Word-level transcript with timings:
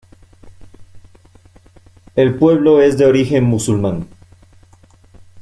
El 2.15 2.33
pueblo 2.39 2.81
es 2.81 2.97
de 2.97 3.05
origen 3.05 3.43
musulmán. 3.43 4.07